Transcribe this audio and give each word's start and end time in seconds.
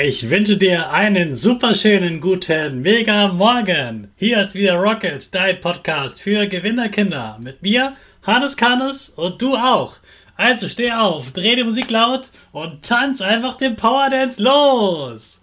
Ich 0.00 0.30
wünsche 0.30 0.56
dir 0.56 0.90
einen 0.90 1.34
superschönen 1.34 2.20
guten 2.20 2.82
Mega 2.82 3.28
Morgen. 3.28 4.12
Hier 4.14 4.42
ist 4.42 4.54
wieder 4.54 4.74
Rocket, 4.74 5.34
dein 5.34 5.60
Podcast 5.60 6.22
für 6.22 6.46
Gewinnerkinder. 6.46 7.36
Mit 7.40 7.62
mir, 7.62 7.96
Hannes 8.24 8.56
Kannes 8.56 9.08
und 9.08 9.42
du 9.42 9.56
auch. 9.56 9.96
Also 10.36 10.68
steh 10.68 10.92
auf, 10.92 11.32
dreh 11.32 11.56
die 11.56 11.64
Musik 11.64 11.90
laut 11.90 12.30
und 12.52 12.84
tanz 12.84 13.20
einfach 13.20 13.56
den 13.56 13.74
Power 13.74 14.08
Dance 14.08 14.40
los. 14.40 15.37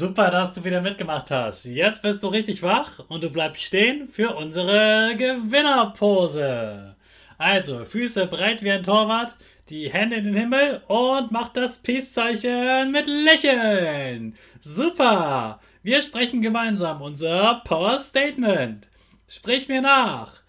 Super, 0.00 0.30
dass 0.30 0.54
du 0.54 0.64
wieder 0.64 0.80
mitgemacht 0.80 1.30
hast. 1.30 1.66
Jetzt 1.66 2.00
bist 2.00 2.22
du 2.22 2.28
richtig 2.28 2.62
wach 2.62 3.00
und 3.08 3.22
du 3.22 3.28
bleibst 3.28 3.62
stehen 3.62 4.08
für 4.08 4.34
unsere 4.34 5.14
Gewinnerpose. 5.14 6.96
Also, 7.36 7.84
Füße 7.84 8.26
breit 8.26 8.62
wie 8.62 8.70
ein 8.70 8.82
Torwart, 8.82 9.36
die 9.68 9.92
Hände 9.92 10.16
in 10.16 10.24
den 10.24 10.34
Himmel 10.34 10.82
und 10.88 11.30
mach 11.30 11.50
das 11.50 11.76
Peace-Zeichen 11.76 12.90
mit 12.90 13.06
Lächeln. 13.08 14.38
Super! 14.58 15.60
Wir 15.82 16.00
sprechen 16.00 16.40
gemeinsam 16.40 17.02
unser 17.02 17.60
Power 17.66 17.98
Statement. 17.98 18.88
Sprich 19.28 19.68
mir 19.68 19.82
nach. 19.82 20.40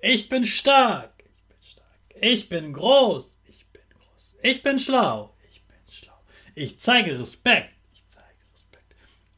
Ich 0.00 0.28
bin 0.28 0.46
stark. 0.46 1.10
Ich 1.18 1.48
bin 1.48 1.56
stark. 1.60 1.88
Ich 2.20 2.48
bin 2.48 2.72
groß. 2.72 3.36
Ich 3.48 3.66
bin 3.66 3.82
groß. 3.90 4.36
Ich 4.42 4.62
bin 4.62 4.78
schlau. 4.78 5.34
Ich 5.50 5.60
bin 5.62 5.76
schlau. 5.90 6.20
Ich 6.54 6.78
zeige 6.78 7.18
Respekt. 7.18 7.71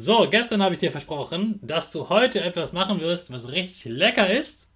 So, 0.00 0.28
gestern 0.30 0.62
habe 0.62 0.74
ich 0.74 0.78
dir 0.78 0.92
versprochen, 0.92 1.58
dass 1.60 1.90
du 1.90 2.08
heute 2.08 2.40
etwas 2.40 2.72
machen 2.72 3.00
wirst, 3.00 3.32
was 3.32 3.48
richtig 3.48 3.86
lecker 3.86 4.30
ist. 4.30 4.68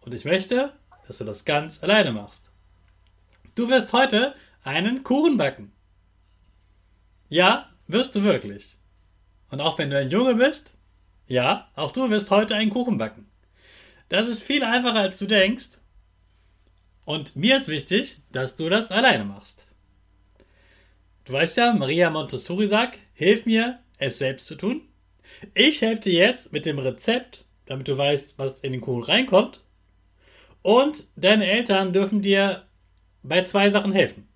Und 0.00 0.14
ich 0.14 0.24
möchte, 0.24 0.72
dass 1.06 1.18
du 1.18 1.24
das 1.24 1.44
ganz 1.44 1.82
alleine 1.82 2.10
machst. 2.10 2.50
Du 3.54 3.68
wirst 3.68 3.92
heute 3.92 4.34
einen 4.64 5.04
Kuchen 5.04 5.36
backen. 5.36 5.72
Ja, 7.28 7.68
wirst 7.86 8.14
du 8.14 8.22
wirklich. 8.22 8.78
Und 9.50 9.60
auch 9.60 9.76
wenn 9.76 9.90
du 9.90 9.98
ein 9.98 10.10
Junge 10.10 10.36
bist, 10.36 10.72
ja, 11.26 11.68
auch 11.76 11.90
du 11.90 12.08
wirst 12.08 12.30
heute 12.30 12.54
einen 12.54 12.70
Kuchen 12.70 12.96
backen. 12.96 13.30
Das 14.08 14.26
ist 14.26 14.42
viel 14.42 14.64
einfacher, 14.64 15.00
als 15.00 15.18
du 15.18 15.26
denkst. 15.26 15.80
Und 17.04 17.36
mir 17.36 17.58
ist 17.58 17.68
wichtig, 17.68 18.22
dass 18.32 18.56
du 18.56 18.70
das 18.70 18.90
alleine 18.90 19.26
machst. 19.26 19.66
Du 21.26 21.34
weißt 21.34 21.58
ja, 21.58 21.74
Maria 21.74 22.08
Montessori 22.08 22.66
sagt, 22.66 22.98
hilf 23.12 23.44
mir, 23.44 23.78
es 24.02 24.18
selbst 24.18 24.46
zu 24.46 24.54
tun. 24.54 24.82
Ich 25.54 25.80
helfe 25.80 26.02
dir 26.02 26.12
jetzt 26.14 26.52
mit 26.52 26.66
dem 26.66 26.78
Rezept, 26.78 27.44
damit 27.66 27.88
du 27.88 27.96
weißt, 27.96 28.34
was 28.38 28.60
in 28.60 28.72
den 28.72 28.80
Kuchen 28.80 29.04
reinkommt. 29.04 29.62
Und 30.62 31.06
deine 31.16 31.46
Eltern 31.46 31.92
dürfen 31.92 32.22
dir 32.22 32.66
bei 33.22 33.42
zwei 33.44 33.70
Sachen 33.70 33.92
helfen. 33.92 34.28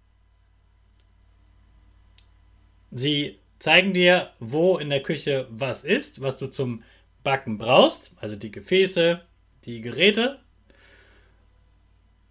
Sie 2.91 3.39
zeigen 3.59 3.93
dir, 3.93 4.31
wo 4.39 4.79
in 4.79 4.91
der 4.91 5.03
Küche 5.03 5.47
was 5.51 5.85
ist, 5.85 6.21
was 6.21 6.39
du 6.39 6.47
zum 6.47 6.83
Backen 7.23 7.59
brauchst, 7.59 8.13
also 8.17 8.37
die 8.37 8.51
Gefäße, 8.51 9.21
die 9.65 9.81
Geräte. 9.81 10.39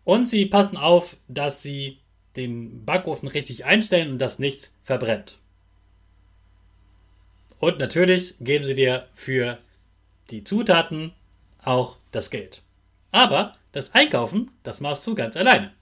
Und 0.03 0.29
sie 0.29 0.45
passen 0.45 0.77
auf, 0.77 1.17
dass 1.27 1.61
sie 1.61 1.99
den 2.35 2.85
Backofen 2.85 3.27
richtig 3.27 3.65
einstellen 3.65 4.11
und 4.11 4.19
dass 4.19 4.39
nichts 4.39 4.77
verbrennt. 4.83 5.39
Und 7.59 7.79
natürlich 7.79 8.35
geben 8.39 8.65
sie 8.65 8.75
dir 8.75 9.07
für 9.15 9.57
die 10.29 10.43
Zutaten 10.43 11.13
auch 11.63 11.97
das 12.11 12.29
Geld. 12.29 12.61
Aber 13.11 13.53
das 13.71 13.93
Einkaufen, 13.93 14.51
das 14.63 14.81
machst 14.81 15.05
du 15.07 15.15
ganz 15.15 15.35
alleine. 15.35 15.73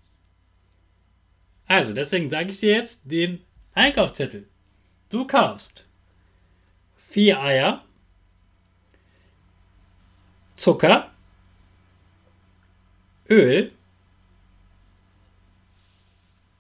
Also, 1.68 1.94
deswegen 1.94 2.30
sage 2.30 2.50
ich 2.50 2.60
dir 2.60 2.74
jetzt 2.74 3.02
den 3.06 3.42
Einkaufszettel. 3.74 4.48
Du 5.10 5.26
kaufst 5.26 5.86
vier 6.98 7.42
Eier, 7.42 7.84
Zucker, 10.56 11.12
Öl, 13.30 13.72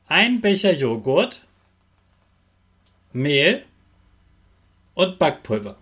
ein 0.08 0.42
Becher 0.42 0.74
Joghurt, 0.74 1.46
Mehl, 3.12 3.66
und 4.94 5.20
Backpulver. 5.20 5.78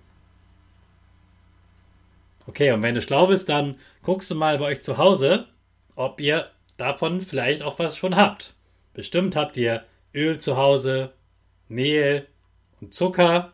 Okay, 2.47 2.72
und 2.72 2.83
wenn 2.83 2.95
du 2.95 3.01
schlau 3.01 3.27
bist, 3.27 3.49
dann 3.49 3.75
guckst 4.03 4.29
du 4.31 4.35
mal 4.35 4.57
bei 4.57 4.66
euch 4.66 4.81
zu 4.81 4.97
Hause, 4.97 5.47
ob 5.95 6.19
ihr 6.19 6.49
davon 6.77 7.21
vielleicht 7.21 7.61
auch 7.63 7.79
was 7.79 7.95
schon 7.95 8.16
habt. 8.16 8.53
Bestimmt 8.94 9.35
habt 9.35 9.57
ihr 9.57 9.85
Öl 10.13 10.39
zu 10.39 10.57
Hause, 10.57 11.13
Mehl 11.69 12.27
und 12.81 12.94
Zucker. 12.94 13.53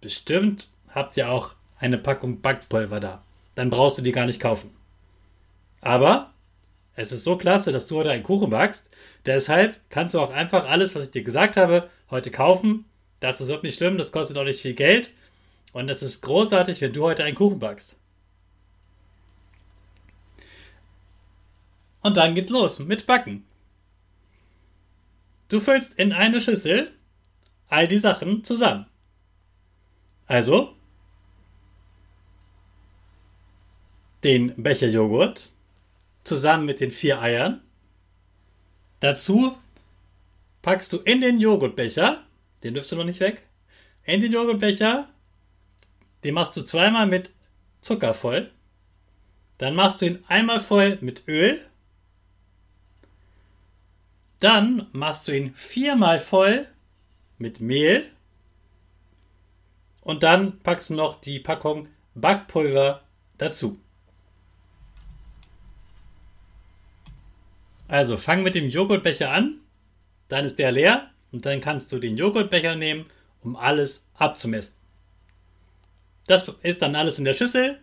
Bestimmt 0.00 0.68
habt 0.88 1.16
ihr 1.16 1.30
auch 1.30 1.54
eine 1.78 1.98
Packung 1.98 2.40
Backpulver 2.40 3.00
da. 3.00 3.22
Dann 3.54 3.70
brauchst 3.70 3.98
du 3.98 4.02
die 4.02 4.12
gar 4.12 4.26
nicht 4.26 4.40
kaufen. 4.40 4.70
Aber 5.80 6.32
es 6.94 7.12
ist 7.12 7.24
so 7.24 7.36
klasse, 7.36 7.72
dass 7.72 7.86
du 7.86 7.96
heute 7.96 8.10
einen 8.10 8.22
Kuchen 8.24 8.50
backst. 8.50 8.90
Deshalb 9.24 9.76
kannst 9.88 10.12
du 10.12 10.20
auch 10.20 10.32
einfach 10.32 10.68
alles, 10.68 10.94
was 10.94 11.04
ich 11.04 11.10
dir 11.10 11.22
gesagt 11.22 11.56
habe, 11.56 11.88
heute 12.10 12.30
kaufen 12.30 12.84
das 13.20 13.40
ist 13.40 13.48
überhaupt 13.48 13.64
nicht 13.64 13.76
schlimm, 13.76 13.98
das 13.98 14.12
kostet 14.12 14.36
auch 14.36 14.44
nicht 14.44 14.60
viel 14.60 14.74
Geld. 14.74 15.12
Und 15.72 15.88
es 15.88 16.02
ist 16.02 16.20
großartig, 16.22 16.80
wenn 16.80 16.92
du 16.92 17.04
heute 17.04 17.22
einen 17.22 17.36
Kuchen 17.36 17.58
backst. 17.58 17.96
Und 22.00 22.16
dann 22.16 22.34
geht's 22.34 22.50
los 22.50 22.78
mit 22.78 23.06
Backen. 23.06 23.44
Du 25.48 25.60
füllst 25.60 25.94
in 25.94 26.12
eine 26.12 26.40
Schüssel 26.40 26.92
all 27.68 27.86
die 27.86 27.98
Sachen 27.98 28.42
zusammen. 28.42 28.86
Also 30.26 30.74
den 34.24 34.54
Becher 34.62 34.88
Joghurt 34.88 35.50
zusammen 36.24 36.66
mit 36.66 36.80
den 36.80 36.90
vier 36.90 37.20
Eiern. 37.20 37.62
Dazu 39.00 39.56
packst 40.62 40.92
du 40.92 40.98
in 40.98 41.20
den 41.20 41.40
Joghurtbecher 41.40 42.24
den 42.62 42.74
wirfst 42.74 42.92
du 42.92 42.96
noch 42.96 43.04
nicht 43.04 43.20
weg. 43.20 43.46
Den 44.06 44.32
Joghurtbecher, 44.32 45.08
den 46.24 46.34
machst 46.34 46.56
du 46.56 46.62
zweimal 46.62 47.06
mit 47.06 47.32
Zucker 47.80 48.14
voll. 48.14 48.50
Dann 49.58 49.74
machst 49.74 50.00
du 50.00 50.06
ihn 50.06 50.24
einmal 50.26 50.60
voll 50.60 50.98
mit 51.00 51.28
Öl. 51.28 51.60
Dann 54.40 54.88
machst 54.92 55.28
du 55.28 55.36
ihn 55.36 55.54
viermal 55.54 56.18
voll 56.18 56.66
mit 57.38 57.60
Mehl. 57.60 58.10
Und 60.00 60.22
dann 60.22 60.58
packst 60.60 60.90
du 60.90 60.94
noch 60.94 61.20
die 61.20 61.38
Packung 61.38 61.88
Backpulver 62.14 63.02
dazu. 63.38 63.78
Also 67.86 68.16
fang 68.16 68.42
mit 68.42 68.54
dem 68.54 68.68
Joghurtbecher 68.68 69.30
an, 69.30 69.60
dann 70.28 70.44
ist 70.44 70.58
der 70.58 70.72
leer 70.72 71.09
und 71.32 71.46
dann 71.46 71.60
kannst 71.60 71.92
du 71.92 71.98
den 71.98 72.16
Joghurtbecher 72.16 72.76
nehmen, 72.76 73.06
um 73.42 73.56
alles 73.56 74.04
abzumessen. 74.14 74.74
Das 76.26 76.50
ist 76.62 76.82
dann 76.82 76.94
alles 76.94 77.18
in 77.18 77.24
der 77.24 77.34
Schüssel. 77.34 77.80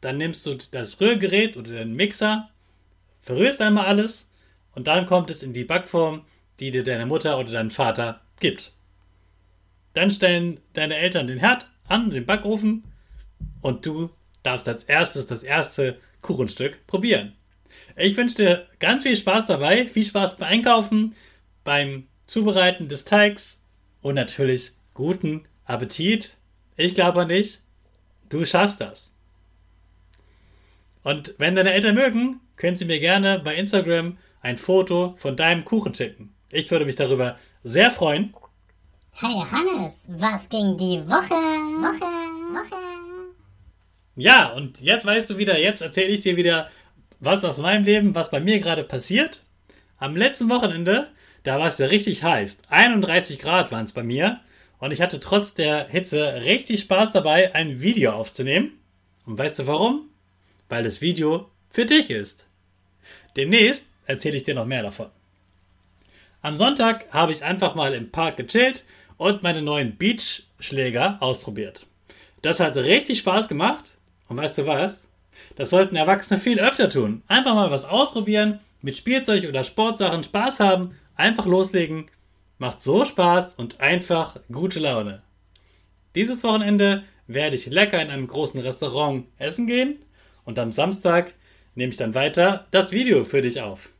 Dann 0.00 0.16
nimmst 0.18 0.46
du 0.46 0.56
das 0.70 1.00
Rührgerät 1.00 1.56
oder 1.56 1.72
den 1.72 1.94
Mixer, 1.94 2.50
verrührst 3.20 3.60
einmal 3.60 3.86
alles 3.86 4.30
und 4.74 4.86
dann 4.86 5.06
kommt 5.06 5.30
es 5.30 5.42
in 5.42 5.52
die 5.52 5.64
Backform, 5.64 6.22
die 6.60 6.70
dir 6.70 6.84
deine 6.84 7.06
Mutter 7.06 7.38
oder 7.38 7.50
dein 7.50 7.70
Vater 7.70 8.20
gibt. 8.38 8.72
Dann 9.94 10.10
stellen 10.10 10.60
deine 10.74 10.96
Eltern 10.96 11.26
den 11.26 11.38
Herd 11.38 11.68
an, 11.88 12.10
den 12.10 12.26
Backofen 12.26 12.84
und 13.60 13.84
du 13.86 14.10
darfst 14.42 14.68
als 14.68 14.84
erstes 14.84 15.26
das 15.26 15.42
erste 15.42 15.98
Kuchenstück 16.22 16.86
probieren. 16.86 17.32
Ich 17.96 18.16
wünsche 18.16 18.36
dir 18.36 18.66
ganz 18.78 19.02
viel 19.02 19.16
Spaß 19.16 19.46
dabei, 19.46 19.86
viel 19.86 20.04
Spaß 20.04 20.36
beim 20.36 20.48
Einkaufen, 20.48 21.14
beim 21.64 22.06
Zubereiten 22.28 22.88
des 22.88 23.04
Teigs 23.04 23.60
und 24.02 24.14
natürlich 24.14 24.72
guten 24.94 25.46
Appetit. 25.64 26.36
Ich 26.76 26.94
glaube 26.94 27.26
nicht, 27.26 27.62
du 28.28 28.44
schaffst 28.44 28.80
das. 28.80 29.14
Und 31.02 31.34
wenn 31.38 31.56
deine 31.56 31.72
Eltern 31.72 31.94
mögen, 31.94 32.40
können 32.56 32.76
sie 32.76 32.84
mir 32.84 33.00
gerne 33.00 33.40
bei 33.40 33.56
Instagram 33.56 34.18
ein 34.42 34.58
Foto 34.58 35.14
von 35.16 35.36
deinem 35.36 35.64
Kuchen 35.64 35.94
schicken. 35.94 36.34
Ich 36.50 36.70
würde 36.70 36.84
mich 36.84 36.96
darüber 36.96 37.38
sehr 37.64 37.90
freuen. 37.90 38.34
Hey 39.12 39.42
Hannes, 39.50 40.06
was 40.10 40.48
ging 40.50 40.76
die 40.76 41.00
Woche? 41.08 41.34
Woche, 41.34 42.04
Woche. 42.52 42.76
Ja, 44.16 44.48
und 44.50 44.82
jetzt 44.82 45.06
weißt 45.06 45.30
du 45.30 45.38
wieder, 45.38 45.58
jetzt 45.58 45.80
erzähle 45.80 46.08
ich 46.08 46.20
dir 46.20 46.36
wieder 46.36 46.68
was 47.20 47.42
aus 47.44 47.56
meinem 47.56 47.84
Leben, 47.84 48.14
was 48.14 48.30
bei 48.30 48.40
mir 48.40 48.60
gerade 48.60 48.84
passiert. 48.84 49.44
Am 49.96 50.14
letzten 50.14 50.50
Wochenende, 50.50 51.08
da 51.48 51.58
war 51.58 51.68
es 51.68 51.78
ja 51.78 51.86
richtig 51.86 52.24
heiß. 52.24 52.58
31 52.68 53.38
Grad 53.38 53.72
waren 53.72 53.86
es 53.86 53.92
bei 53.92 54.02
mir. 54.02 54.40
Und 54.80 54.92
ich 54.92 55.00
hatte 55.00 55.18
trotz 55.18 55.54
der 55.54 55.88
Hitze 55.88 56.42
richtig 56.44 56.80
Spaß 56.80 57.12
dabei, 57.12 57.54
ein 57.54 57.80
Video 57.80 58.12
aufzunehmen. 58.12 58.72
Und 59.24 59.38
weißt 59.38 59.58
du 59.58 59.66
warum? 59.66 60.10
Weil 60.68 60.82
das 60.82 61.00
Video 61.00 61.48
für 61.70 61.86
dich 61.86 62.10
ist. 62.10 62.44
Demnächst 63.34 63.86
erzähle 64.04 64.36
ich 64.36 64.44
dir 64.44 64.54
noch 64.54 64.66
mehr 64.66 64.82
davon. 64.82 65.06
Am 66.42 66.54
Sonntag 66.54 67.06
habe 67.14 67.32
ich 67.32 67.42
einfach 67.42 67.74
mal 67.74 67.94
im 67.94 68.10
Park 68.10 68.36
gechillt 68.36 68.84
und 69.16 69.42
meine 69.42 69.62
neuen 69.62 69.96
Beachschläger 69.96 71.16
ausprobiert. 71.20 71.86
Das 72.42 72.60
hat 72.60 72.76
richtig 72.76 73.20
Spaß 73.20 73.48
gemacht. 73.48 73.96
Und 74.28 74.36
weißt 74.36 74.58
du 74.58 74.66
was? 74.66 75.08
Das 75.56 75.70
sollten 75.70 75.96
Erwachsene 75.96 76.38
viel 76.38 76.60
öfter 76.60 76.90
tun. 76.90 77.22
Einfach 77.26 77.54
mal 77.54 77.70
was 77.70 77.86
ausprobieren, 77.86 78.60
mit 78.82 78.98
Spielzeug 78.98 79.48
oder 79.48 79.64
Sportsachen 79.64 80.22
Spaß 80.22 80.60
haben, 80.60 80.94
einfach 81.18 81.44
loslegen. 81.44 82.10
Macht 82.56 82.82
so 82.82 83.04
Spaß 83.04 83.54
und 83.54 83.80
einfach 83.80 84.40
gute 84.50 84.80
Laune. 84.80 85.22
Dieses 86.14 86.42
Wochenende 86.42 87.04
werde 87.26 87.54
ich 87.56 87.66
lecker 87.66 88.00
in 88.00 88.10
einem 88.10 88.26
großen 88.26 88.58
Restaurant 88.58 89.26
essen 89.36 89.66
gehen 89.66 89.98
und 90.44 90.58
am 90.58 90.72
Samstag 90.72 91.34
nehme 91.74 91.92
ich 91.92 91.98
dann 91.98 92.14
weiter 92.14 92.66
das 92.70 92.90
Video 92.90 93.22
für 93.24 93.42
dich 93.42 93.60
auf. 93.60 93.90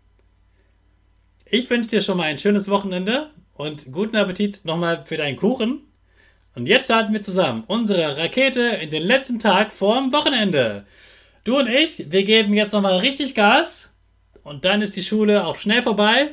Ich 1.45 1.69
wünsche 1.71 1.91
dir 1.91 2.01
schon 2.01 2.17
mal 2.17 2.25
ein 2.25 2.39
schönes 2.39 2.69
Wochenende 2.69 3.31
und 3.55 3.93
guten 3.93 4.17
Appetit 4.17 4.65
nochmal 4.65 5.05
für 5.07 5.17
deinen 5.17 5.37
Kuchen. 5.37 5.83
Und 6.55 6.67
jetzt 6.67 6.87
starten 6.87 7.13
wir 7.13 7.23
zusammen 7.23 7.65
unsere 7.67 8.17
Rakete 8.17 8.63
in 8.63 8.91
den 8.91 9.03
letzten 9.03 9.39
Tag 9.39 9.73
vorm 9.73 10.13
Wochenende. 10.13 10.87
Du 11.45 11.59
und 11.59 11.69
ich, 11.69 12.11
wir 12.11 12.25
geben 12.25 12.53
jetzt 12.55 12.73
nochmal 12.73 12.99
richtig 12.99 13.35
Gas. 13.35 13.95
Und 14.43 14.65
dann 14.65 14.83
ist 14.83 14.97
die 14.97 15.03
Schule 15.03 15.47
auch 15.47 15.57
schnell 15.57 15.83
vorbei. 15.83 16.33